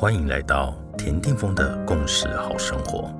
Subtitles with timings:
[0.00, 3.14] 欢迎来到田定峰的共识好生活，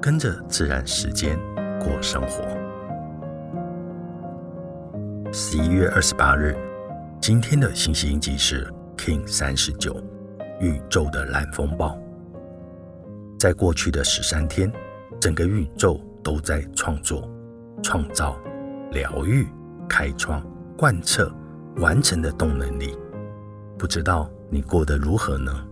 [0.00, 1.36] 跟着自然时间
[1.80, 2.44] 过生活。
[5.32, 6.56] 十一月二十八日，
[7.20, 10.00] 今天的星系印记是 King 三十九，
[10.60, 11.98] 宇宙的蓝风暴。
[13.36, 14.72] 在过去的十三天，
[15.20, 17.28] 整个宇宙都在创作、
[17.82, 18.38] 创造、
[18.92, 19.44] 疗愈、
[19.88, 20.40] 开创、
[20.78, 21.28] 贯彻、
[21.78, 22.96] 完成的动能力。
[23.76, 25.66] 不知道你过得如何呢？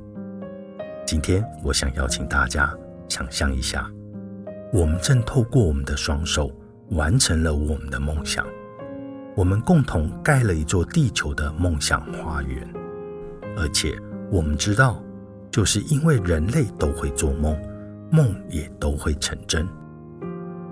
[1.10, 2.70] 今天我想邀请大家
[3.08, 3.90] 想象一下，
[4.74, 6.52] 我们正透过我们的双手
[6.90, 8.46] 完成了我们的梦想。
[9.34, 12.62] 我们共同盖了一座地球的梦想花园，
[13.56, 13.98] 而且
[14.30, 15.02] 我们知道，
[15.50, 17.58] 就是因为人类都会做梦，
[18.12, 19.66] 梦也都会成真。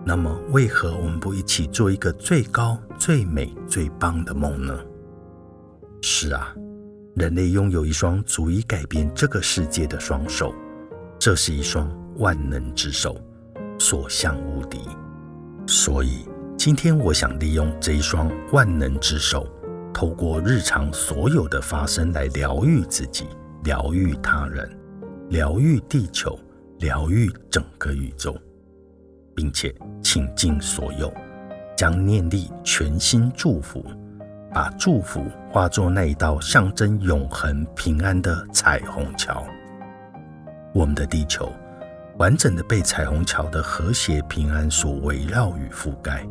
[0.05, 4.79] 那么，为何我们不一起做一个最高、最美、最棒的梦呢？
[6.03, 6.55] 是啊。
[7.17, 10.55] 人类拥有一双足以改变这个世界的双手，
[11.19, 13.19] 这是一双万能之手，
[13.79, 14.81] 所向无敌。
[15.67, 19.49] 所以，今天我想利用这一双万能之手，
[19.95, 23.25] 透过日常所有的发生来疗愈自己、
[23.65, 24.71] 疗愈他人、
[25.31, 26.39] 疗愈地球、
[26.81, 28.37] 疗愈整个宇宙，
[29.35, 31.11] 并且倾尽所有，
[31.79, 33.83] 将念力全心祝福。
[34.57, 39.47] 把祝福化作那一道象征永恒平安的彩虹桥。
[40.73, 41.53] 我们的地球
[42.17, 46.27] 完整的被彩虹桥的和谐平安所围绕与覆盖，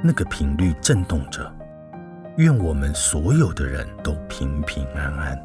[0.00, 1.52] 那个频率震动着。
[2.36, 5.36] 愿我们所有的人都平平安安，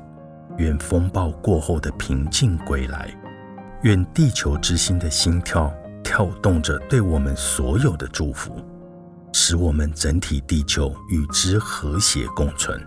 [0.59, 3.09] 愿风暴过后的平静归来，
[3.81, 8.55] 愿地球之心的心跳跳动着对我们所有的祝福。
[9.43, 12.79] 使我们整体地球与之和谐共存，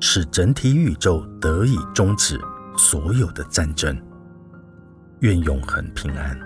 [0.00, 2.38] 使整体宇宙得以终止
[2.76, 3.98] 所有的战争。
[5.20, 6.38] 愿永恒平安，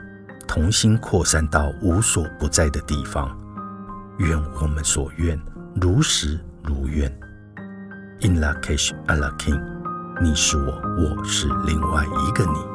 [0.47, 3.37] 同心扩散到无所不在的地方。
[4.21, 5.37] 愿我们所愿
[5.75, 7.11] 如实如愿。
[8.21, 9.61] In la case, Allah King，
[10.23, 12.72] 你是我，我是另外一个你。